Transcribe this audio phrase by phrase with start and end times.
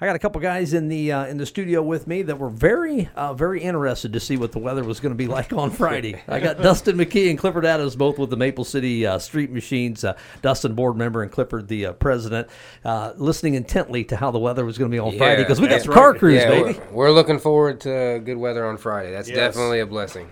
[0.00, 2.50] I got a couple guys in the uh, in the studio with me that were
[2.50, 5.72] very uh, very interested to see what the weather was going to be like on
[5.72, 6.22] Friday.
[6.28, 10.04] I got Dustin McKee and Clifford Adams both with the Maple City uh, Street Machines.
[10.04, 12.46] Uh, Dustin, board member, and Clifford, the uh, president,
[12.84, 15.66] uh, listening intently to how the weather was going to be on Friday because we
[15.66, 16.78] got that's some car crews, yeah, baby.
[16.78, 19.10] We're, we're looking forward to good weather on Friday.
[19.10, 19.36] That's Yes.
[19.36, 20.28] definitely a blessing.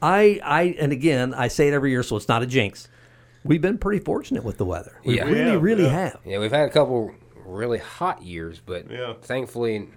[0.00, 2.88] I, I, and again, I say it every year, so it's not a jinx.
[3.44, 4.98] We've been pretty fortunate with the weather.
[5.04, 5.24] We Yeah.
[5.24, 5.90] really, really yeah.
[5.90, 6.20] have.
[6.24, 7.14] Yeah, we've had a couple
[7.50, 9.14] really hot years, but Yeah.
[9.22, 9.88] thankfully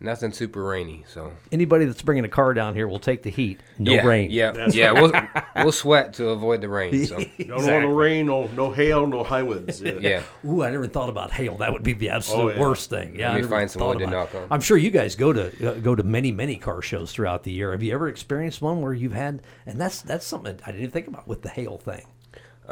[0.00, 1.04] nothing super rainy.
[1.06, 3.60] So Anybody that's bringing a car down here will take the heat.
[3.78, 4.30] No yeah, rain.
[4.32, 4.90] Yeah, That's yeah.
[4.92, 5.12] We'll
[5.56, 7.06] we'll sweat to avoid the rain.
[7.06, 9.80] So Don't want no rain, no no hail, no high winds.
[9.80, 9.92] Yeah.
[10.00, 10.22] yeah.
[10.44, 11.56] Ooh, I never thought about hail.
[11.58, 12.60] That would be the absolute Oh, yeah.
[12.60, 13.14] worst thing.
[13.16, 14.48] Yeah, Let find some wood to knock on.
[14.50, 17.52] I'm sure you guys go to uh, go to many many car shows throughout the
[17.52, 17.70] year.
[17.70, 19.40] Have you ever experienced one where you've had?
[19.66, 22.06] And that's that's something I didn't even think about with the hail thing.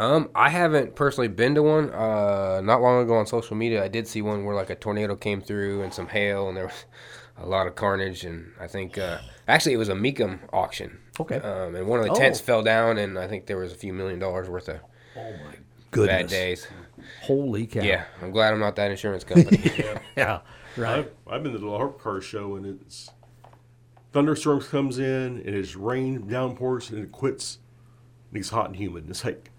[0.00, 1.90] Um, I haven't personally been to one.
[1.90, 5.14] Uh, not long ago on social media, I did see one where like a tornado
[5.14, 6.84] came through and some hail, and there was
[7.36, 8.24] a lot of carnage.
[8.24, 10.98] And I think uh, actually it was a Mecum auction.
[11.20, 11.37] Okay.
[11.37, 12.15] Um, and one of the Oh.
[12.15, 14.80] tents fell down, and I think there was a few million dollars worth of
[15.16, 15.54] Oh my
[15.90, 16.23] goodness.
[16.23, 16.66] bad days.
[17.23, 17.82] Holy cow!
[17.82, 19.60] Yeah, I'm glad I'm not that insurance company.
[19.76, 20.40] yeah, yeah.
[20.79, 20.98] right.
[21.01, 23.10] I've, I've been to the Harp Car Show and it's
[24.12, 25.04] thunderstorms comes in
[25.45, 27.59] and it's rain downpours and it quits.
[28.30, 29.10] And it's hot and humid.
[29.10, 29.49] It's like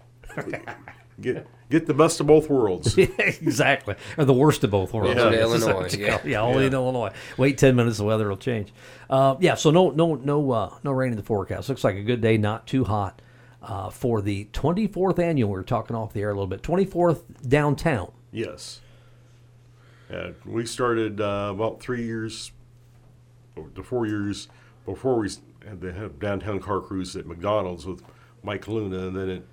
[1.20, 2.96] get get the best of both worlds.
[2.98, 3.94] exactly.
[4.16, 5.14] Or the worst of both worlds.
[5.16, 5.28] Yeah.
[5.28, 6.18] I Illinois, what you yeah.
[6.18, 7.12] call- yeah, only in Illinois.
[7.36, 8.72] Wait ten minutes, the weather will change.
[9.08, 11.68] Uh, yeah, so no, no, no, uh, no rain in the forecast.
[11.68, 13.20] Looks like a good day, not too hot
[13.62, 15.50] uh, for the 24th annual.
[15.50, 16.62] We were talking off the air a little bit.
[16.62, 18.12] 24th downtown.
[18.30, 18.80] yes.
[20.10, 22.52] Yeah, we started uh, about three years,
[23.56, 24.48] or the four years
[24.84, 25.30] before we
[25.66, 28.02] had the had downtown car cruise at McDonald's with
[28.42, 29.46] Mike Luna, and then it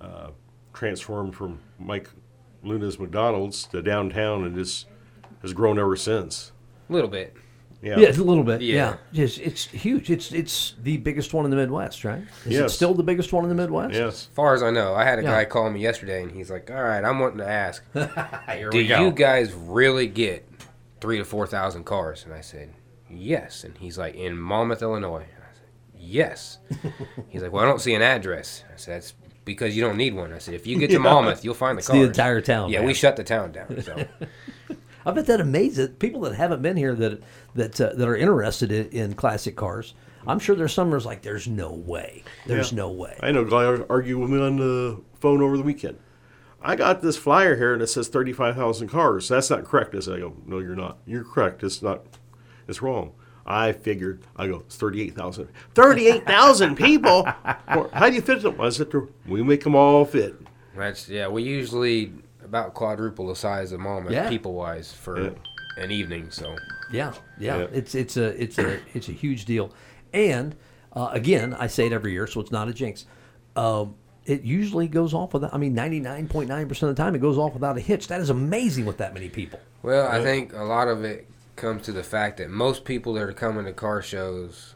[0.00, 0.30] uh,
[0.72, 2.08] transformed from Mike
[2.62, 4.86] Luna's McDonald's to downtown, and just
[5.42, 6.52] has grown ever since.
[6.88, 7.34] a little bit.
[7.82, 8.60] Yeah, Yeah, it's a little bit.
[8.60, 9.22] Yeah, Yeah.
[9.24, 10.10] It's, it's huge.
[10.10, 12.22] It's it's the biggest one in the Midwest, right?
[12.44, 13.94] Is it still the biggest one in the Midwest?
[13.94, 14.06] yes.
[14.12, 15.30] As far as I know, I had a Yeah.
[15.30, 19.00] guy call me yesterday, and he's like, "All right, I'm wanting to ask, do go.
[19.06, 20.46] you guys really get
[21.00, 22.74] three to four thousand cars?" And I said,
[23.08, 25.68] "Yes." And he's like, "In Monmouth, Illinois." And I said,
[25.98, 26.58] "Yes."
[27.30, 29.14] he's like, "Well, I don't see an address." I said, "That's
[29.44, 31.80] because you don't need one." I said, "If you get to Monmouth, you'll find the
[31.80, 32.70] It's cars." the entire town.
[32.70, 32.86] Yeah, man.
[32.86, 33.82] we shut the town down.
[33.82, 34.04] So
[35.06, 37.22] I bet that amazes people that haven't been here that
[37.54, 39.94] that uh, that are interested in, in classic cars.
[40.26, 42.24] I'm sure there's some that's like, there's no way.
[42.46, 42.76] There's Yeah.
[42.76, 43.16] no way.
[43.22, 45.98] I know a guy argued with me on the phone over the weekend.
[46.60, 49.28] I got this flyer here and it says 35,000 cars.
[49.28, 49.94] That's not correct.
[49.94, 50.98] I said, I go, no, you're not.
[51.06, 51.64] You're correct.
[51.64, 52.02] It's not,
[52.68, 53.12] it's wrong.
[53.46, 55.48] I figured, I go, it's 38,000.
[55.74, 57.24] 38,000 people?
[57.24, 58.60] How do you fit them?
[58.60, 58.92] I said,
[59.26, 60.34] we make them all fit.
[60.76, 61.26] that's yeah.
[61.28, 62.12] We usually
[62.44, 64.28] about quadruple the size of Monmouth, Yeah.
[64.28, 65.30] people wise, for Yeah.
[65.78, 66.30] an evening.
[66.30, 66.56] So
[66.92, 67.66] Yeah, yeah, Yeah.
[67.72, 69.72] It's it's a it's a it's a huge deal.
[70.12, 70.54] And
[70.92, 73.06] uh, again, I say it every year, so it's not a jinx.
[73.56, 73.94] Um,
[74.26, 75.54] it usually goes off without.
[75.54, 77.80] I mean, ninety nine point nine percent of the time, it goes off without a
[77.80, 78.08] hitch.
[78.08, 79.60] That is amazing with that many people.
[79.82, 81.26] Well, I think a lot of it
[81.60, 84.74] comes to the fact that most people that are coming to car shows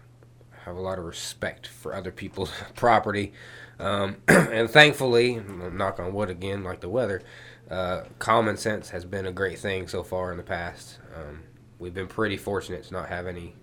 [0.65, 3.33] have a lot of respect for other people's property.
[3.79, 5.41] Um, and thankfully,
[5.73, 7.23] knock on wood again, like the weather,
[7.71, 10.99] uh, common sense has been a great thing so far in the past.
[11.17, 11.45] Um,
[11.79, 13.57] we've been pretty fortunate to not have any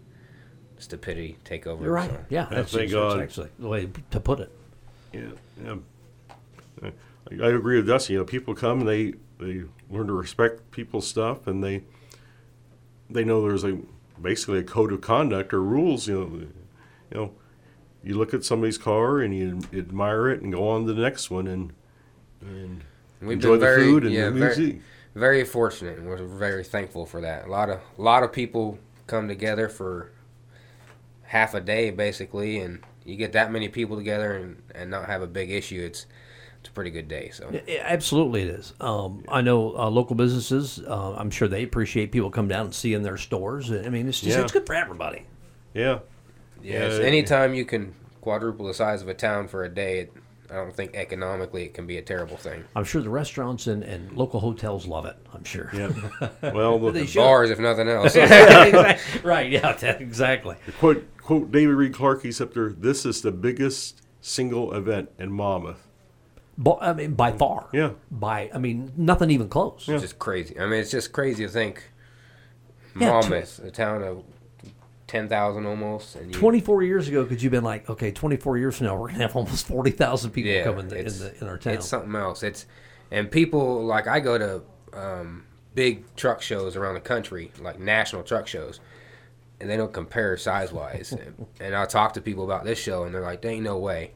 [0.80, 1.84] stupidity take over.
[1.84, 2.10] You're right.
[2.10, 2.20] so.
[2.30, 3.22] Yeah, that's, thank that's God.
[3.22, 4.52] actually the way to put it.
[5.14, 5.30] Yeah,
[5.64, 5.76] yeah.
[6.84, 6.92] I,
[7.44, 8.14] I agree with Dusty.
[8.14, 11.84] You know, people come and they they learn to respect people's stuff, and they
[13.14, 13.78] they know there's a
[14.22, 16.08] basically a code of conduct or rules.
[16.08, 16.52] You know, you
[17.14, 17.32] know,
[18.04, 21.30] you look at somebody's car and you admire it and go on to the next
[21.30, 21.74] one and
[22.42, 22.84] and
[23.22, 24.82] We've enjoy the very, food and yeah, the very, music.
[25.14, 27.46] very fortunate, and we're very thankful for that.
[27.46, 30.12] A lot of a lot of people come together for
[31.24, 35.22] half a day, basically, and you get that many people together and, and not have
[35.22, 35.84] a big issue.
[35.86, 36.06] It's
[36.62, 37.32] it's a pretty good day.
[37.34, 38.74] So Yeah, Absolutely, it is.
[38.80, 40.80] Um, I know uh, local businesses.
[40.80, 43.72] Uh, I'm sure they appreciate people come down and see in their stores.
[43.72, 44.44] I mean, it's just Yeah.
[44.44, 45.26] it's good for everybody.
[45.74, 46.00] Yeah,
[46.62, 50.14] yes, Yeah, anytime you can quadruple the size of a town for a day, it,
[50.52, 52.64] I don't think economically it can be a terrible thing.
[52.76, 55.16] I'm sure the restaurants and, and local hotels love it.
[55.34, 55.70] I'm sure.
[55.74, 55.92] yeah.
[56.54, 57.12] well, the, the.
[57.16, 58.16] Bars, if nothing else.
[59.24, 59.50] right.
[59.50, 59.72] Yeah.
[59.80, 60.58] that- exactly.
[60.78, 62.22] quote quote David Reed Clark.
[62.22, 62.70] He's up there.
[62.70, 65.88] This is the biggest single event in Monmouth.
[66.64, 67.68] But, I mean, by far.
[67.74, 67.92] Yeah.
[68.12, 69.86] By I mean, nothing even close.
[69.88, 70.60] It's just crazy.
[70.60, 71.84] I mean, it's just crazy to think
[72.96, 74.24] Yeah, tw- Monmouth, a town of
[75.08, 78.58] ten thousand almost, and you, 24 years ago, could you have been like, okay, 24
[78.60, 81.48] years from now, we're gonna have almost 40,000 people yeah, coming in, it's- the, in
[81.48, 81.74] our town.
[81.74, 82.44] It's something else.
[82.44, 82.66] It's
[83.10, 84.62] and people like I go to
[84.98, 88.80] um, big truck shows around the country, like national truck shows,
[89.60, 91.12] and they don't compare size wise.
[91.20, 93.80] and, and I'll talk to people about this show, and they're like, "There ain't no
[93.80, 94.12] way."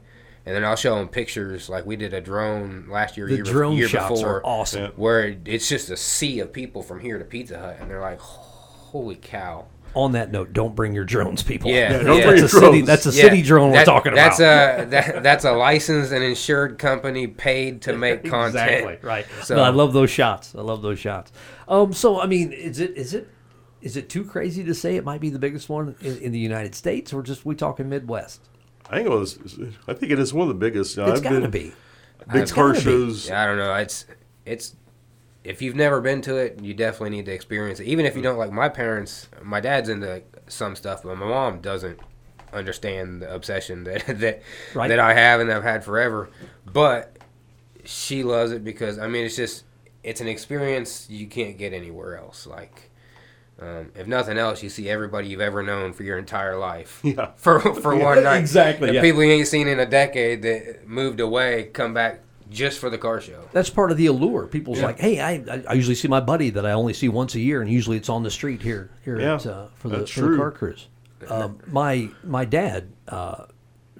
[0.46, 3.44] And then I'll show them pictures, like we did a drone last year, The year,
[3.44, 4.82] bef- drone year shots before, are awesome.
[4.82, 4.88] Yeah.
[4.94, 8.20] where it's just a sea of people from here to Pizza Hut, and they're like,
[8.20, 11.70] "Holy cow!" On that note, don't bring your drones, people.
[11.70, 12.26] Yeah, Yeah, don't yeah.
[12.26, 12.70] bring That's a your city.
[12.82, 12.86] drones.
[12.86, 14.90] That's a Yeah, city drone that- we're talking that's about.
[14.90, 18.70] That's a that, that's a licensed and insured company paid to make content.
[18.70, 19.26] Exactly right.
[19.42, 20.54] So- no, I love those shots.
[20.56, 21.32] I love those shots.
[21.66, 23.28] Um, so I mean, is it is it
[23.82, 26.38] is it too crazy to say it might be the biggest one in, in the
[26.38, 28.42] United States, or just we talking Midwest?
[28.90, 29.38] I think it was.
[29.88, 30.96] I think it is one of the biggest.
[30.98, 31.72] It's I've got to been be.
[32.32, 32.84] big It's car gotta be.
[32.84, 33.30] shows.
[33.30, 33.74] I don't know.
[33.74, 34.06] It's
[34.44, 34.76] it's
[35.44, 37.86] if you've never been to it, you definitely need to experience it.
[37.86, 41.60] Even if you don't like my parents, my dad's into some stuff, but my mom
[41.60, 42.00] doesn't
[42.52, 44.42] understand the obsession that that
[44.74, 44.88] Right.
[44.88, 46.30] that I have and I've had forever.
[46.64, 47.18] But
[47.84, 49.64] she loves it because I mean it's just
[50.02, 52.46] it's an experience you can't get anywhere else.
[52.46, 52.90] Like
[53.60, 57.00] um, if nothing else, you see everybody you've ever known for your entire life.
[57.04, 57.30] Yeah.
[57.36, 58.38] For for one night.
[58.38, 59.00] exactly, The yeah.
[59.02, 62.20] people you ain't seen in a decade that moved away come back
[62.50, 63.48] just for the car show.
[63.52, 64.46] That's part of the allure.
[64.46, 64.86] People's Yeah.
[64.86, 67.40] like, hey, I, I I usually see my buddy that I only see once a
[67.40, 70.20] year, and usually it's on the street here here Yeah, at, uh, for the for
[70.30, 70.88] the car cruise.
[71.28, 73.46] Um, my my dad uh,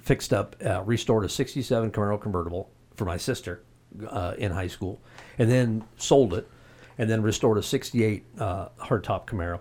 [0.01, 3.63] fixed up, uh, restored a '67 Camaro convertible for my sister
[4.07, 5.01] uh, in high school,
[5.39, 6.47] and then sold it,
[6.97, 9.59] and then restored a '68 uh, hardtop Camaro.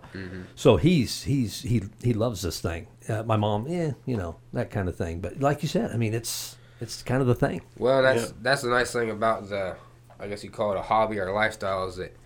[0.54, 2.86] So he's he's he he loves this thing.
[3.08, 5.20] Uh, my mom, yeah, you know that kind of thing.
[5.20, 7.62] But like you said, I mean, it's it's kind of the thing.
[7.78, 8.32] Well, that's Yeah.
[8.42, 9.76] that's the nice thing about the,
[10.20, 12.16] I guess you call it a hobby or lifestyle is that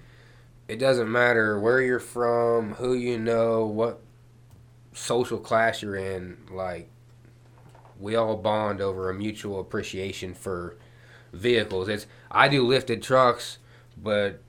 [0.69, 4.01] it doesn't matter where you're from, who you know, what
[4.93, 6.37] social class you're in.
[6.51, 6.89] Like,
[7.99, 10.77] we all bond over a mutual appreciation for
[11.33, 11.89] vehicles.
[11.89, 13.59] It's I do lifted trucks,
[13.97, 14.41] but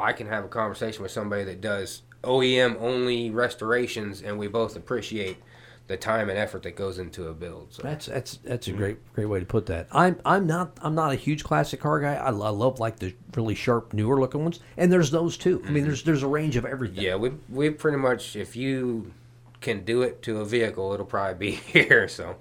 [0.00, 4.76] I can have a conversation with somebody that does OEM only restorations, and we both
[4.76, 5.38] appreciate
[5.86, 7.72] the time and effort that goes into a build.
[7.72, 7.82] So.
[7.82, 8.78] That's that's that's a mm-hmm.
[8.78, 9.88] great great way to put that.
[9.90, 12.14] I'm I'm not I'm not a huge classic car guy.
[12.14, 15.60] I, I love like the really sharp newer looking ones, and there's those too.
[15.64, 15.86] I mean, mm-hmm.
[15.88, 17.02] there's there's a range of everything.
[17.02, 19.12] Yeah, we we pretty much if you
[19.60, 22.06] can do it to a vehicle, it'll probably be here.
[22.06, 22.36] So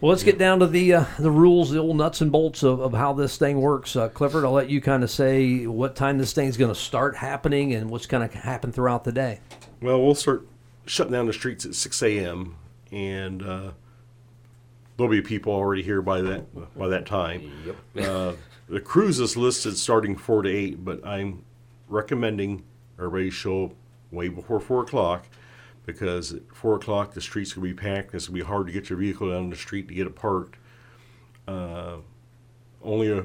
[0.00, 2.80] Well, let's get down to the uh, the rules, the old nuts and bolts of,
[2.80, 3.94] of how this thing works.
[3.94, 7.16] Uh, Clifford, I'll let you kind of say what time this thing's going to start
[7.16, 9.40] happening and what's going to happen throughout the day.
[9.80, 10.46] Well, we'll start
[10.86, 12.56] shutting down the streets at 6 a.m.
[12.90, 13.70] and uh,
[14.96, 17.52] there'll be people already here by that by that time.
[17.66, 17.76] yep.
[18.08, 18.32] Uh,
[18.68, 21.44] the cruise is listed starting four to eight, but I'm
[21.88, 22.62] recommending
[22.98, 23.72] everybody show up
[24.10, 25.26] way before four o'clock
[25.86, 28.14] because at four o'clock the streets gonna be packed.
[28.14, 30.56] It's gonna be hard to get your vehicle down the street to get it parked.
[31.46, 31.96] Uh,
[32.82, 33.24] only a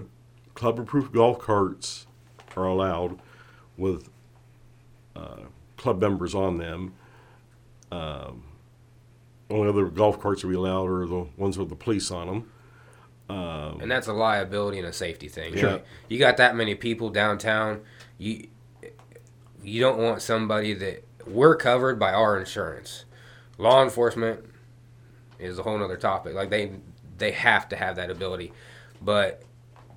[0.54, 2.08] club-approved golf carts
[2.56, 3.20] are allowed
[3.78, 4.10] with
[5.16, 5.44] uh,
[5.78, 6.94] club members on them.
[7.92, 8.44] Um,
[9.50, 12.52] only other golf carts that we allowed are the ones with the police on them.
[13.82, 15.56] and that's a liability and a safety thing.
[15.56, 15.72] Sure.
[15.74, 17.82] You, you got that many people downtown,
[18.18, 18.48] you
[19.64, 23.06] you don't want somebody that we're covered by our insurance.
[23.58, 24.46] Law enforcement
[25.40, 26.34] is a whole other topic.
[26.34, 26.72] Like they
[27.18, 28.54] they have to have that ability,
[29.02, 29.42] but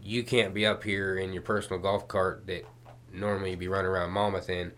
[0.03, 2.65] you can't be up here in your personal golf cart that
[3.13, 4.73] normally you'd be running around Monmouth in,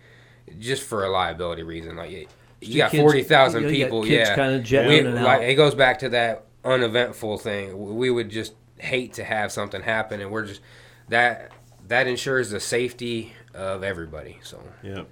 [0.58, 1.94] just for a liability reason.
[1.96, 2.26] Like you,
[2.60, 4.34] you got Kids- forty thousand you know, you people, kids yeah.
[4.34, 5.44] kinda jetting We- like out.
[5.44, 7.96] it goes back to that uneventful thing.
[7.96, 10.60] We would just hate to have something happen, and we're just
[11.08, 11.52] that
[11.88, 14.38] that ensures the safety of everybody.
[14.42, 15.02] So Yeah.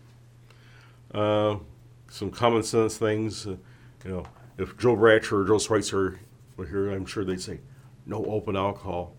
[1.14, 1.56] Uh,
[2.08, 3.46] some common sense things.
[3.46, 3.56] Uh,
[4.04, 4.24] you know,
[4.58, 6.20] if Joe Bratcher or Joe Schweitzer
[6.56, 7.60] were here, I'm sure they'd say,
[8.06, 9.14] no open alcohol.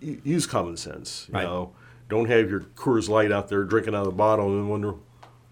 [0.00, 1.26] U- use common sense.
[1.28, 1.44] You Right.
[1.44, 1.72] know,
[2.08, 4.94] don't have your Coors Light out there drinking out of the bottle and then wonder,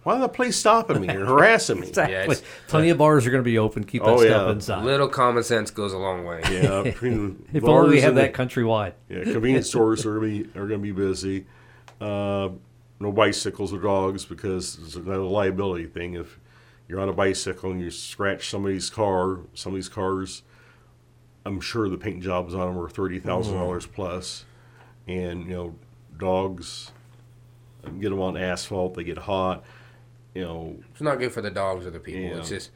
[0.05, 1.89] why the police stopping me and harassing me?
[1.89, 2.15] Exactly.
[2.17, 3.85] it's- Plenty of bars are going to be open.
[3.85, 4.53] Keep that Oh, stuff yeah.
[4.53, 4.85] inside.
[4.85, 6.41] little common sense goes a long way.
[6.45, 8.93] Yeah, if only we had that the- countrywide.
[9.09, 11.47] Yeah, convenience stores are gonna be are gonna be busy.
[12.01, 12.51] Uh,
[13.01, 16.15] no bicycles or dogs because it's another liability thing.
[16.15, 16.39] If
[16.89, 20.43] you're on a bicycle and you scratch somebody's car, somebody's cars, some of these cars,
[21.47, 24.45] I'm sure the paint jobs on them are thirty thousand dollars plus.
[25.07, 25.75] And you know,
[26.19, 26.93] dogs
[28.01, 29.65] get them on asphalt, they get hot.
[30.35, 32.23] You know, It's not good for the dogs or the people.
[32.23, 32.39] Yeah.
[32.39, 32.71] It's just,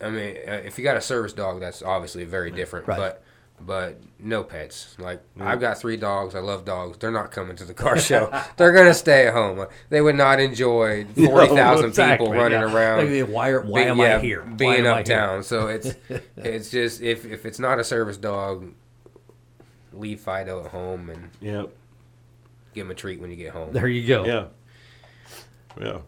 [0.00, 2.88] I mean, uh, if you got a service dog, that's obviously very different.
[2.88, 2.98] Right.
[2.98, 3.22] But
[3.60, 4.96] but no pets.
[4.98, 5.46] Like mm.
[5.46, 6.34] I've got three dogs.
[6.34, 6.98] I love dogs.
[6.98, 8.30] They're not coming to the car show.
[8.56, 9.66] They're gonna stay at home.
[9.90, 12.72] They would not enjoy forty thousand Exactly, people running yeah.
[12.74, 13.12] around.
[13.18, 14.42] Like, why are- why be- am I here?
[14.42, 14.94] Why Being am I here?
[14.98, 15.42] uptown.
[15.42, 15.94] So it's
[16.36, 18.72] it's just if if it's not a service dog,
[19.92, 21.64] leave Fido at home and yeah,
[22.74, 23.72] give him a treat when you get home.
[23.72, 24.24] There you go.
[24.24, 24.44] yeah.
[25.80, 25.98] Yeah.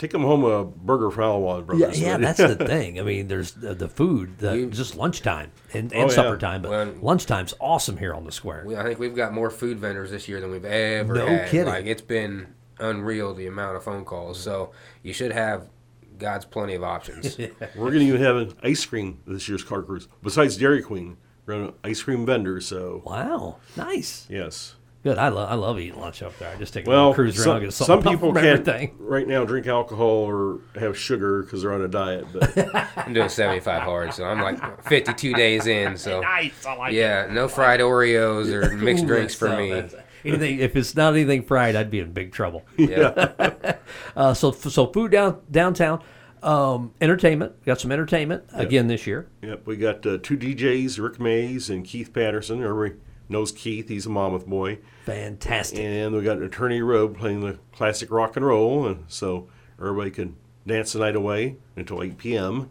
[0.00, 2.00] Take them home a burger for Alwan Yeah, Brothers.
[2.00, 2.98] yeah, that's the thing.
[2.98, 6.14] I mean, there's the, the food, the, You- just lunchtime and, Oh, and yeah.
[6.16, 8.64] supper time, but Well- lunchtime's awesome here on the square.
[8.66, 11.48] We, I think we've got more food vendors this year than we've ever No had.
[11.50, 11.66] kidding.
[11.66, 12.46] Like it's been
[12.78, 14.40] unreal the amount of phone calls.
[14.40, 15.68] So you should have
[16.16, 17.36] God's plenty of options.
[17.76, 20.08] We're going to even have an ice cream this year's car cruise.
[20.22, 22.60] Besides Dairy Queen, we're going to ice cream vendor.
[22.62, 24.26] So, Wow, nice.
[24.30, 24.76] yes.
[25.02, 25.16] Good.
[25.16, 26.50] I, lo- I love eating lunch up there.
[26.52, 28.96] I just take a Well, little cruise around, some, get some people from can't everything.
[28.98, 32.26] right now drink alcohol or have sugar because they're on a diet.
[32.32, 35.96] But I'm doing 75 hard, so I'm like 52 days in.
[35.96, 36.66] So Nice.
[36.66, 40.00] I like yeah, no fried Oreos or mixed drinks for that's, me.
[40.22, 42.66] Anything if it's not anything fried, I'd be in big trouble.
[42.76, 43.76] Yeah.
[44.14, 46.02] Uh, so so food down downtown,
[46.42, 47.54] um, entertainment.
[47.60, 49.28] We got some entertainment again this year.
[49.40, 52.62] yep, we got uh, two DJs, Rick Mays and Keith Patterson.
[52.62, 53.00] Everybody
[53.30, 53.88] knows Keith.
[53.88, 54.78] He's a Monmouth boy.
[55.06, 55.78] Fantastic.
[55.78, 60.10] And we got an Attorney Road playing the classic rock and roll, and so everybody
[60.10, 62.70] can dance the night away until 8 p.m.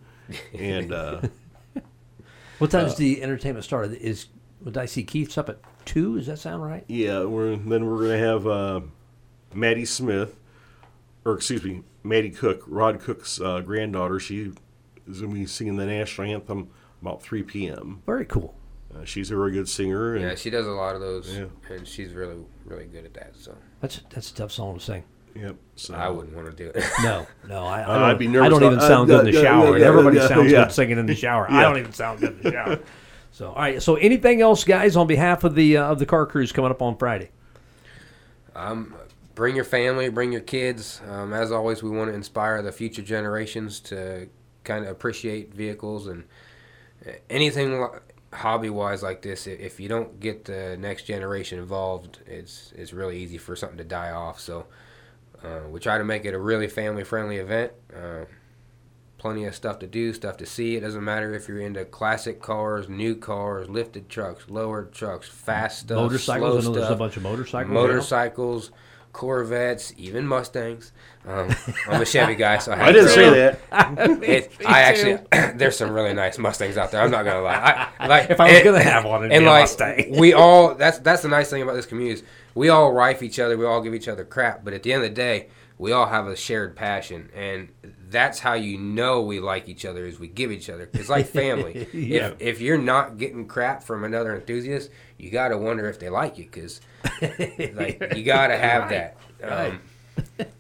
[0.58, 1.22] And uh,
[2.60, 3.94] What time time's the entertainment started?
[3.94, 4.28] Is
[4.62, 6.18] would I see Keith's up at two?
[6.18, 6.84] Does that sound right?
[6.88, 8.82] yeah, we're then we're gonna have uh,
[9.54, 10.36] Maddie Smith,
[11.24, 14.20] or excuse me, Maddie Cook, Rod Cook's uh, granddaughter.
[14.20, 14.52] She
[15.08, 16.70] is gonna be singing the national anthem
[17.02, 18.02] about 3 p.m.
[18.06, 18.54] Very cool.
[18.96, 20.16] Uh, she's a very good singer.
[20.16, 21.46] And, Yeah, she does a lot of those, Yeah.
[21.70, 23.36] and she's really, really good at that.
[23.36, 25.04] So That's that's a tough song to sing.
[25.36, 25.56] Yep.
[25.76, 26.84] So I wouldn't want to do it.
[27.04, 29.28] No, no, I, I, Uh, don't, I'd be nervous I don't even sound uh, good
[29.28, 29.64] in the shower.
[29.66, 31.46] yeah, and yeah, Everybody sounds good singing in the shower.
[31.50, 32.80] I don't even sound good in the shower.
[33.32, 33.82] So, all right.
[33.82, 36.82] So, anything else, guys, on behalf of the uh, of the car cruise coming up
[36.82, 37.30] on Friday?
[38.56, 38.96] Um,
[39.36, 41.00] bring your family, bring your kids.
[41.08, 44.28] Um, as always, we want to inspire the future generations to
[44.64, 46.24] kind of appreciate vehicles and
[47.08, 47.88] uh, anything
[48.34, 49.48] hobby wise like this.
[49.48, 53.84] If you don't get the next generation involved, it's it's really easy for something to
[53.84, 54.40] die off.
[54.40, 54.68] So
[55.44, 57.72] uh, we try to make it a really family friendly event.
[57.96, 58.26] Uh,
[59.18, 60.76] plenty of stuff to do, stuff to see.
[60.76, 65.82] It doesn't matter if you're into classic cars, new cars, lifted trucks, lowered trucks, fast
[65.82, 66.58] stuff, motorcycles.
[66.58, 67.74] I slow know there's a bunch of motorcycles.
[67.74, 68.72] motorcycles,
[69.14, 70.92] Corvettes, even Mustangs.
[71.28, 71.54] Um,
[71.88, 73.60] I'm a Chevy guy, so I, I didn't to- say that.
[74.24, 75.18] It, I actually,
[75.58, 77.02] there's some really nice Mustangs out there.
[77.02, 77.90] I'm not gonna lie.
[78.00, 80.18] I, like If I was and- gonna have one, it'd and be a like Mustang.
[80.20, 82.24] we all, that's that's the nice thing about this community is
[82.56, 83.58] we all rife each other.
[83.58, 85.48] We all give each other crap, but at the end of the day,
[85.80, 87.70] we all have a shared passion, and
[88.10, 90.90] that's how you know we like each other is we give each other.
[90.94, 91.88] It's like family.
[91.94, 92.34] Yeah.
[92.40, 96.10] If if you're not getting crap from another enthusiast, you got to wonder if they
[96.10, 96.82] like you because
[97.22, 99.18] like you got to have that.
[99.44, 99.80] Um,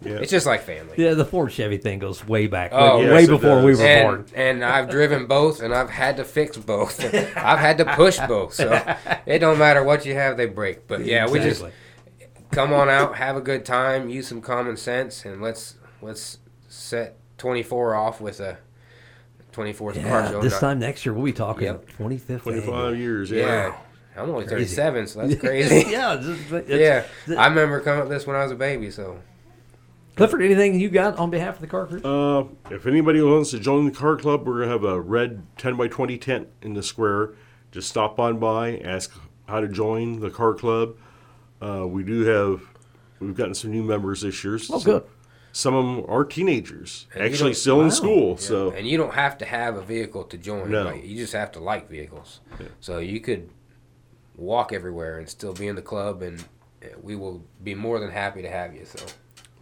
[0.01, 0.13] Yeah.
[0.13, 0.93] It's just like family.
[0.97, 2.71] Yeah, the Ford Chevy thing goes way back.
[2.73, 3.79] Oh, way, yes, way it before we does.
[3.81, 4.25] were born.
[4.33, 7.03] and, and I've driven both, and I've had to fix both.
[7.37, 8.71] I've had to push both, so
[9.25, 10.87] it don't matter what you have, they break.
[10.87, 11.71] But yeah, we just Exactly.
[12.51, 17.17] Come on out, have a good time, use some common sense, and let's let's set
[17.37, 18.57] 24 off with a
[19.53, 20.41] 24th car Yeah, show.
[20.41, 21.89] this not- time next year we'll be talking Yep.
[21.97, 22.41] 25th.
[22.43, 23.31] 25 years.
[23.31, 23.45] yeah.
[23.45, 23.75] Yeah.
[24.17, 24.75] I'm only Crazy.
[24.75, 25.75] 37, so that's crazy.
[25.91, 28.91] yeah, it's- it's- yeah, th- I remember coming up this when I was a baby.
[28.91, 29.19] So
[30.15, 32.03] Clifford, anything you got on behalf of the car cruise?
[32.03, 35.75] Uh, if anybody wants to join the car club, we're gonna have a red 10
[35.77, 37.31] by 20 tent in the square.
[37.71, 39.11] Just stop on by, ask
[39.47, 40.95] how to join the car club.
[41.61, 42.61] Uh, we do have,
[43.19, 44.55] we've gotten some new members this year.
[44.55, 45.03] Oh, Some- good.
[45.51, 47.85] Some of them are teenagers, And actually still wow.
[47.85, 48.37] in school.
[48.37, 50.69] So and you don't have to have a vehicle to join.
[50.69, 50.83] No.
[50.83, 52.39] Like, you just have to like vehicles.
[52.81, 53.49] So you could
[54.35, 56.39] walk everywhere and still be in the club, and
[56.83, 58.85] uh, we will be more than happy to have you.
[58.85, 59.03] So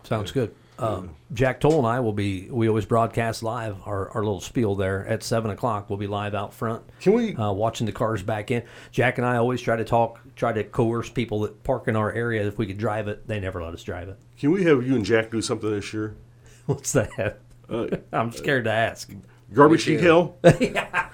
[0.04, 0.54] Sounds good.
[0.78, 2.50] Um, Jack Toll and I will be.
[2.52, 5.90] We always broadcast live our, our little spiel there at seven o'clock.
[5.90, 6.84] We'll be live out front.
[7.00, 8.64] Can we- uh, watching the cars back in?
[8.92, 12.12] Jack and I always try to talk, try to coerce people that park in our
[12.14, 12.48] area.
[12.48, 14.18] If we could drive it, they never let us drive it.
[14.40, 16.16] can we have you and Jack do something this year?
[16.68, 17.40] What's that?
[17.70, 19.12] Uh, I'm scared to ask.
[19.52, 20.34] garbage Me too.
[20.40, 20.40] detail?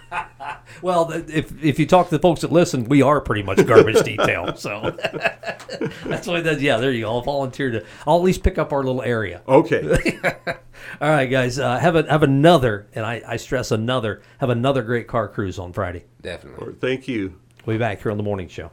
[0.82, 4.04] Well, if if you talk to the folks that listen, we are pretty much garbage
[4.06, 4.56] detail.
[4.56, 4.96] So
[6.04, 6.60] that's why that.
[6.60, 7.12] Yeah, there you go.
[7.12, 7.86] I'll volunteer to.
[8.06, 9.44] I'll at least pick up our little area.
[9.48, 10.20] Okay.
[11.00, 11.58] All right, guys.
[11.58, 14.22] Uh, have a, have another, and I, I stress another.
[14.40, 16.06] Have another great car cruise on Friday.
[16.22, 16.74] definitely.
[16.82, 17.40] Thank you.
[17.66, 18.72] We'll be back here on the morning show.